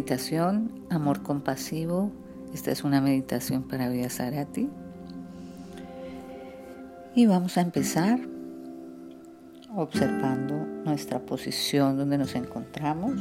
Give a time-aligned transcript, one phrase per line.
[0.00, 2.10] meditación, amor compasivo.
[2.54, 4.70] Esta es una meditación para Sarati.
[7.14, 8.18] Y vamos a empezar
[9.76, 10.54] observando
[10.86, 13.20] nuestra posición donde nos encontramos.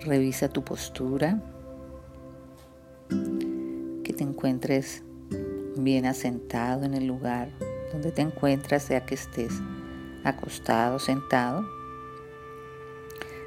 [0.00, 1.38] Revisa tu postura,
[3.10, 5.02] que te encuentres
[5.76, 7.50] bien asentado en el lugar
[7.92, 9.52] donde te encuentras, sea que estés
[10.24, 11.75] acostado, sentado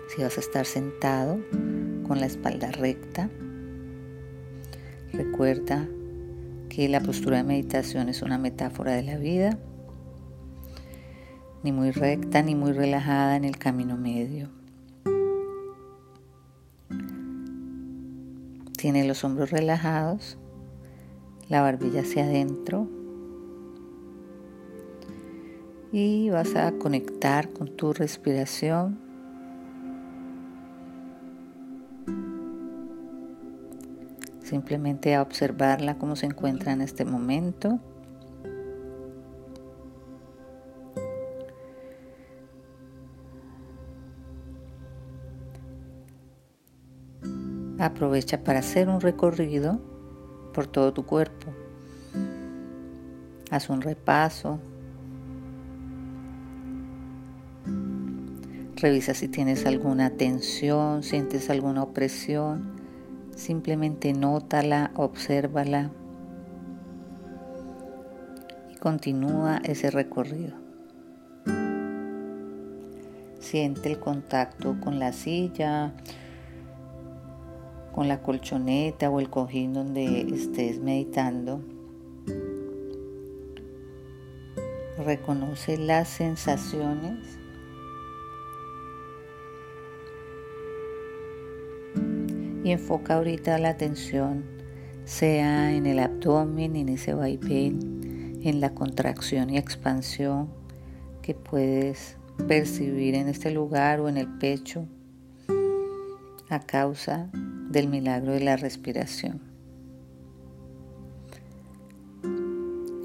[0.09, 1.39] si vas a estar sentado
[2.07, 3.29] con la espalda recta,
[5.13, 5.87] recuerda
[6.67, 9.57] que la postura de meditación es una metáfora de la vida,
[11.63, 14.49] ni muy recta ni muy relajada en el camino medio.
[18.77, 20.37] Tiene los hombros relajados,
[21.49, 22.87] la barbilla hacia adentro
[25.91, 29.08] y vas a conectar con tu respiración
[34.49, 37.79] simplemente a observarla cómo se encuentra en este momento.
[47.77, 49.79] Aprovecha para hacer un recorrido
[50.53, 51.53] por todo tu cuerpo.
[53.51, 54.59] Haz un repaso.
[58.75, 62.78] Revisa si tienes alguna tensión, sientes alguna opresión.
[63.39, 65.91] Simplemente nótala, obsérvala
[68.69, 70.57] y continúa ese recorrido.
[73.39, 75.93] Siente el contacto con la silla,
[77.93, 81.61] con la colchoneta o el cojín donde estés meditando.
[84.97, 87.38] Reconoce las sensaciones
[92.63, 94.43] y enfoca ahorita la atención
[95.05, 100.49] sea en el abdomen, en ese vaivén, en la contracción y expansión
[101.21, 102.17] que puedes
[102.47, 104.85] percibir en este lugar o en el pecho
[106.49, 107.29] a causa
[107.69, 109.41] del milagro de la respiración.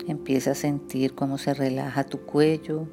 [0.07, 2.87] Empieza a sentir cómo se relaja tu cuello,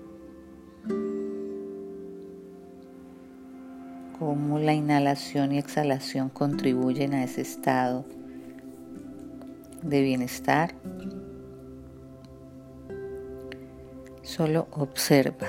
[4.21, 8.05] cómo la inhalación y exhalación contribuyen a ese estado
[9.81, 10.75] de bienestar.
[14.21, 15.47] Solo observa.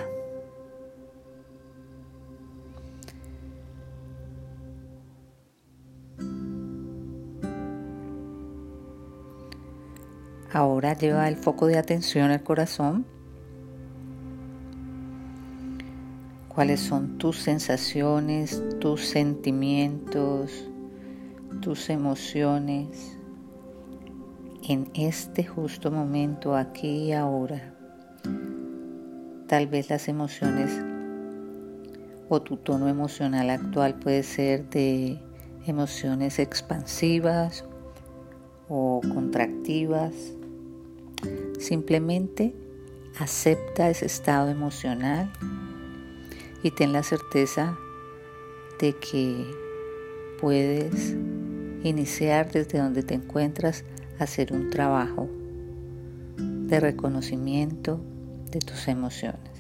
[10.51, 13.05] Ahora lleva el foco de atención al corazón
[16.55, 20.69] cuáles son tus sensaciones, tus sentimientos,
[21.61, 23.17] tus emociones
[24.69, 27.75] en este justo momento, aquí y ahora.
[29.47, 30.71] Tal vez las emociones
[32.29, 35.19] o tu tono emocional actual puede ser de
[35.67, 37.65] emociones expansivas
[38.69, 40.15] o contractivas.
[41.59, 42.55] Simplemente
[43.19, 45.31] acepta ese estado emocional
[46.63, 47.77] y ten la certeza
[48.79, 49.47] de que
[50.41, 51.15] puedes
[51.83, 53.85] iniciar desde donde te encuentras
[54.19, 55.29] a hacer un trabajo
[56.37, 58.01] de reconocimiento
[58.51, 59.53] de tus emociones.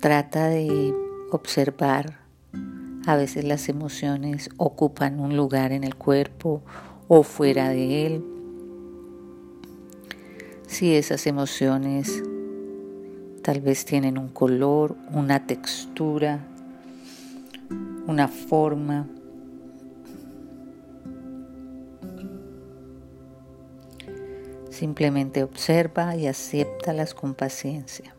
[0.00, 0.94] Trata de
[1.30, 2.20] observar,
[3.06, 6.62] a veces las emociones ocupan un lugar en el cuerpo
[7.08, 8.24] o fuera de él.
[10.66, 12.22] Si esas emociones
[13.46, 16.40] Tal vez tienen un color, una textura,
[18.08, 19.06] una forma.
[24.68, 28.16] Simplemente observa y acéptalas con paciencia.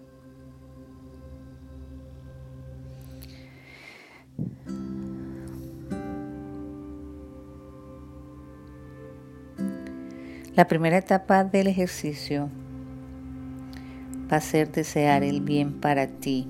[10.55, 12.49] La primera etapa del ejercicio
[14.31, 16.47] va a ser desear el bien para ti.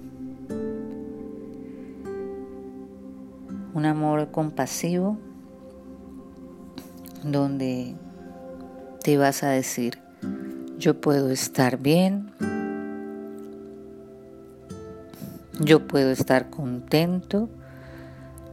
[3.73, 5.17] Un amor compasivo
[7.23, 7.95] donde
[9.03, 9.99] te vas a decir,
[10.77, 12.31] yo puedo estar bien,
[15.59, 17.49] yo puedo estar contento,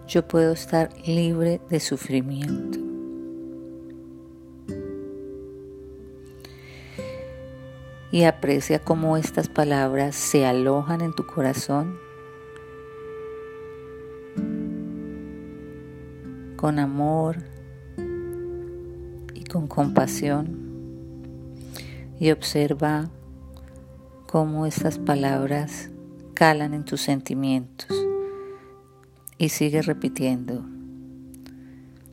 [0.06, 2.83] yo puedo estar libre de sufrimiento.
[8.14, 11.98] y aprecia cómo estas palabras se alojan en tu corazón
[16.54, 17.38] con amor
[19.34, 20.56] y con compasión
[22.20, 23.10] y observa
[24.28, 25.90] cómo estas palabras
[26.34, 27.88] calan en tus sentimientos
[29.38, 30.64] y sigue repitiendo.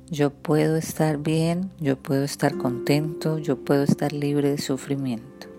[0.09, 5.50] Yo puedo estar bien, yo puedo estar contento, yo puedo estar libre de sufrimiento.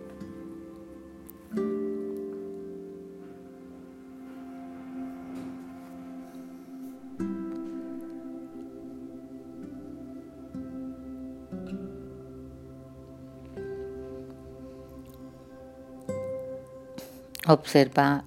[17.47, 18.25] Observa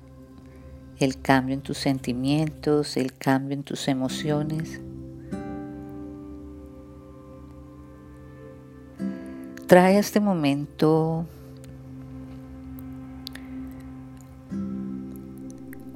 [1.00, 4.82] el cambio en tus sentimientos, el cambio en tus emociones.
[9.68, 11.26] Trae a este momento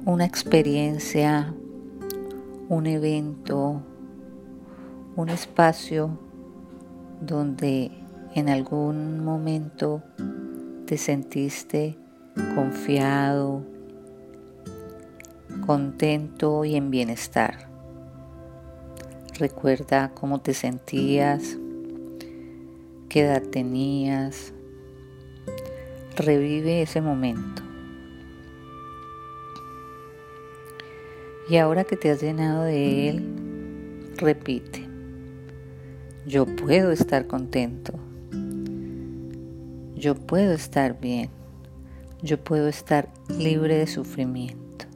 [0.06, 1.54] una experiencia,
[2.70, 3.82] un evento,
[5.14, 6.18] un espacio
[7.20, 7.90] donde
[8.34, 10.02] en algún momento
[10.86, 11.99] te sentiste
[12.54, 13.62] confiado,
[15.66, 17.68] contento y en bienestar.
[19.38, 21.56] Recuerda cómo te sentías,
[23.08, 24.52] qué edad tenías.
[26.16, 27.62] Revive ese momento.
[31.48, 34.86] Y ahora que te has llenado de él, repite,
[36.26, 37.94] yo puedo estar contento,
[39.96, 41.39] yo puedo estar bien
[42.22, 44.86] yo puedo estar libre de sufrimiento.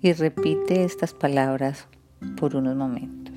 [0.00, 1.86] Y repite estas palabras
[2.36, 3.34] por unos momentos.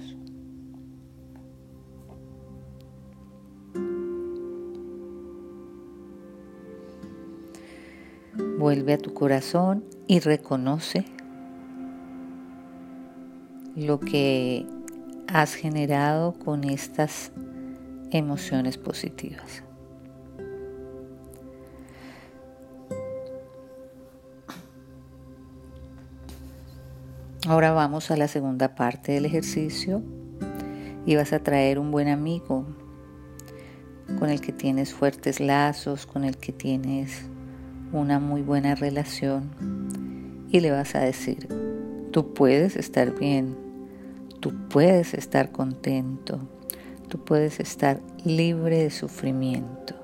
[8.57, 11.05] Vuelve a tu corazón y reconoce
[13.75, 14.67] lo que
[15.27, 17.31] has generado con estas
[18.11, 19.63] emociones positivas.
[27.47, 30.03] Ahora vamos a la segunda parte del ejercicio
[31.07, 32.67] y vas a traer un buen amigo
[34.19, 37.23] con el que tienes fuertes lazos, con el que tienes
[37.93, 41.47] una muy buena relación y le vas a decir,
[42.11, 43.57] tú puedes estar bien,
[44.39, 46.47] tú puedes estar contento,
[47.07, 50.00] tú puedes estar libre de sufrimiento.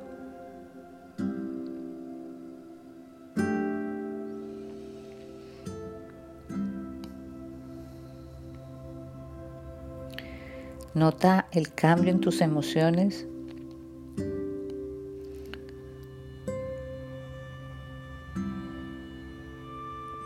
[10.98, 13.28] Nota el cambio en tus emociones.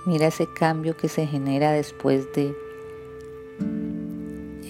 [0.05, 2.55] Mira ese cambio que se genera después de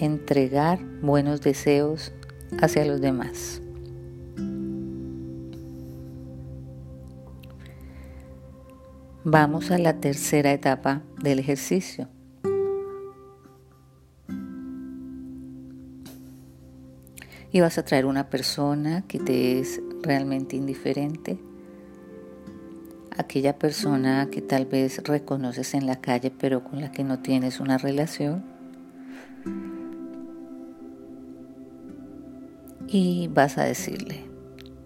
[0.00, 2.12] entregar buenos deseos
[2.60, 3.62] hacia los demás.
[9.22, 12.08] Vamos a la tercera etapa del ejercicio.
[17.52, 21.38] Y vas a traer una persona que te es realmente indiferente,
[23.16, 27.60] aquella persona que tal vez reconoces en la calle pero con la que no tienes
[27.60, 28.42] una relación.
[32.88, 34.24] Y vas a decirle,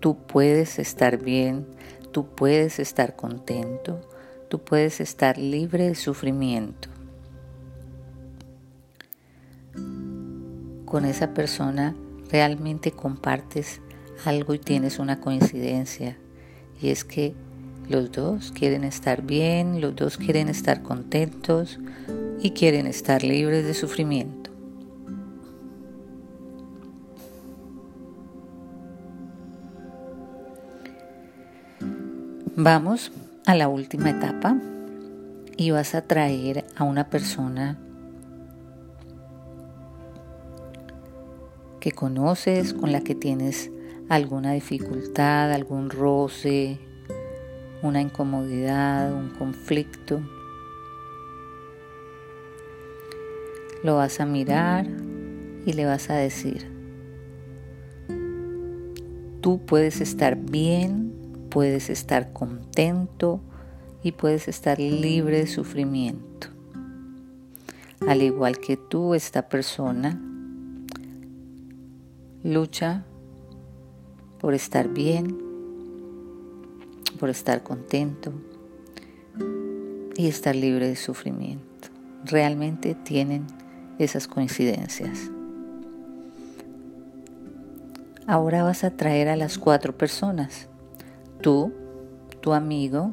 [0.00, 1.66] tú puedes estar bien,
[2.12, 4.00] tú puedes estar contento,
[4.48, 6.88] tú puedes estar libre de sufrimiento.
[10.84, 11.96] Con esa persona
[12.30, 13.80] realmente compartes
[14.24, 16.16] algo y tienes una coincidencia.
[16.80, 17.34] Y es que
[17.88, 21.78] los dos quieren estar bien, los dos quieren estar contentos
[22.40, 24.50] y quieren estar libres de sufrimiento.
[32.58, 33.12] Vamos
[33.44, 34.56] a la última etapa
[35.56, 37.78] y vas a traer a una persona
[41.86, 43.70] que conoces, con la que tienes
[44.08, 46.80] alguna dificultad, algún roce,
[47.80, 50.20] una incomodidad, un conflicto.
[53.84, 54.88] Lo vas a mirar
[55.64, 56.66] y le vas a decir,
[59.40, 61.12] tú puedes estar bien,
[61.50, 63.40] puedes estar contento
[64.02, 66.48] y puedes estar libre de sufrimiento.
[68.08, 70.20] Al igual que tú, esta persona
[72.46, 73.02] Lucha
[74.38, 75.36] por estar bien,
[77.18, 78.32] por estar contento
[80.14, 81.88] y estar libre de sufrimiento.
[82.24, 83.48] Realmente tienen
[83.98, 85.28] esas coincidencias.
[88.28, 90.68] Ahora vas a traer a las cuatro personas.
[91.40, 91.72] Tú,
[92.40, 93.12] tu amigo,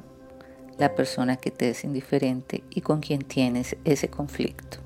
[0.77, 4.77] la persona que te es indiferente y con quien tienes ese conflicto.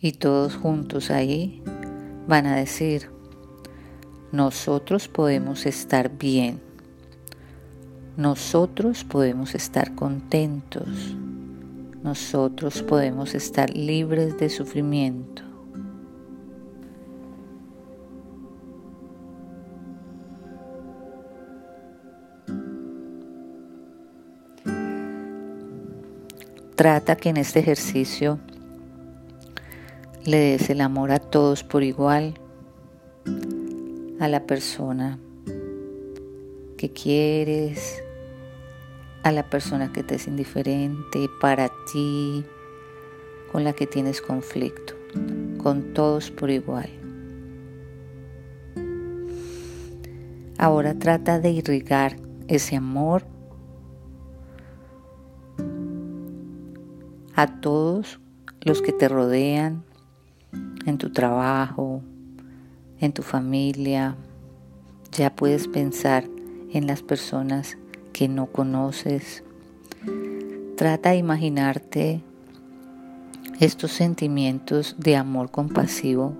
[0.00, 1.64] Y todos juntos ahí
[2.30, 3.10] van a decir,
[4.30, 6.60] nosotros podemos estar bien,
[8.16, 11.16] nosotros podemos estar contentos,
[12.04, 15.42] nosotros podemos estar libres de sufrimiento.
[26.76, 28.38] Trata que en este ejercicio
[30.24, 32.34] le des el amor a todos por igual,
[34.18, 35.18] a la persona
[36.76, 38.02] que quieres,
[39.22, 42.44] a la persona que te es indiferente, para ti,
[43.50, 44.94] con la que tienes conflicto,
[45.58, 46.90] con todos por igual.
[50.58, 53.24] Ahora trata de irrigar ese amor
[57.34, 58.20] a todos
[58.60, 59.84] los que te rodean
[60.86, 62.02] en tu trabajo,
[63.00, 64.16] en tu familia.
[65.12, 66.24] Ya puedes pensar
[66.72, 67.76] en las personas
[68.12, 69.42] que no conoces.
[70.76, 72.22] Trata de imaginarte
[73.58, 76.34] estos sentimientos de amor compasivo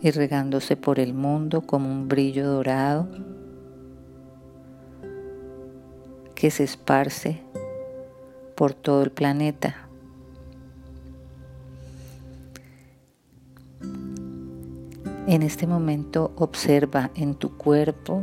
[0.00, 3.08] irrigándose por el mundo como un brillo dorado
[6.34, 7.40] que se esparce
[8.54, 9.85] por todo el planeta.
[15.28, 18.22] En este momento observa en tu cuerpo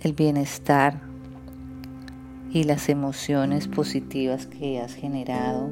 [0.00, 1.00] el bienestar
[2.52, 5.68] y las emociones positivas que has generado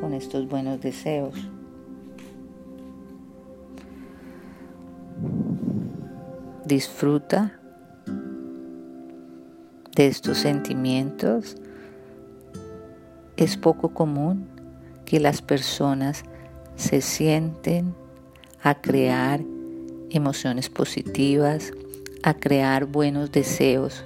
[0.00, 1.36] con estos buenos deseos.
[6.64, 7.60] Disfruta
[9.94, 11.54] de estos sentimientos.
[13.36, 14.48] Es poco común
[15.04, 16.24] que las personas
[16.76, 17.94] se sienten
[18.62, 19.40] a crear
[20.10, 21.72] emociones positivas,
[22.22, 24.04] a crear buenos deseos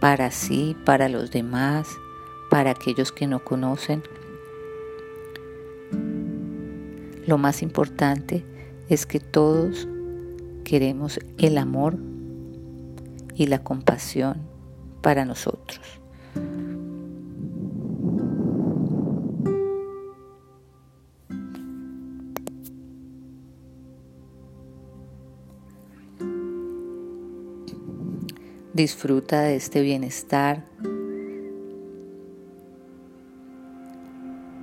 [0.00, 1.88] para sí, para los demás,
[2.50, 4.02] para aquellos que no conocen.
[7.26, 8.44] Lo más importante
[8.88, 9.88] es que todos
[10.64, 11.96] queremos el amor
[13.34, 14.42] y la compasión
[15.00, 16.03] para nosotros.
[28.74, 30.64] Disfruta de este bienestar.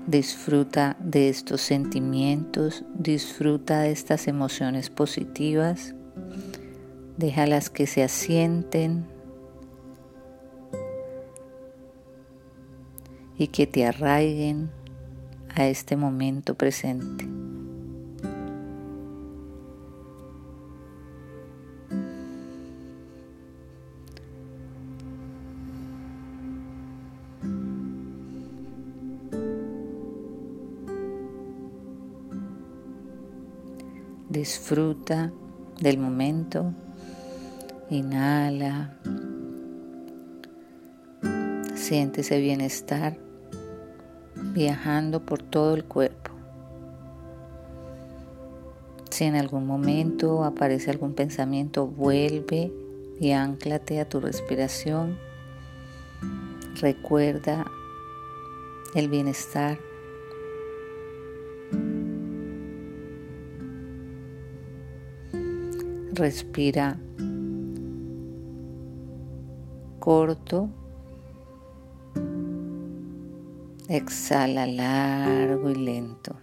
[0.06, 5.96] Disfruta de estos sentimientos, disfruta de estas emociones positivas,
[7.16, 9.06] déjalas que se asienten
[13.38, 14.72] y que te arraiguen
[15.56, 17.30] a este momento presente.
[34.32, 35.30] Disfruta
[35.82, 36.72] del momento.
[37.90, 38.98] Inhala.
[41.76, 43.18] Siente ese bienestar
[44.54, 46.32] viajando por todo el cuerpo.
[49.10, 52.72] Si en algún momento aparece algún pensamiento, vuelve
[53.20, 55.18] y anclate a tu respiración.
[56.80, 57.66] Recuerda
[58.96, 59.91] el bienestar
[66.14, 66.98] Respira
[70.00, 70.70] corto.
[73.88, 76.36] Exhala largo y lento.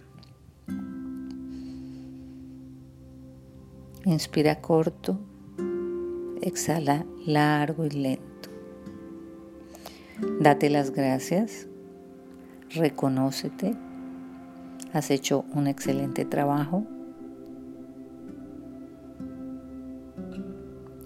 [4.05, 5.19] Inspira corto.
[6.41, 8.49] Exhala largo y lento.
[10.39, 11.67] Date las gracias.
[12.71, 13.75] Reconócete.
[14.93, 16.87] Has hecho un excelente trabajo.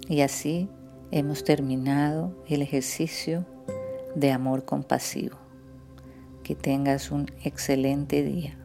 [0.07, 0.69] Y así
[1.11, 3.45] hemos terminado el ejercicio
[4.15, 5.37] de amor compasivo.
[6.43, 8.62] Que tengas un excelente día.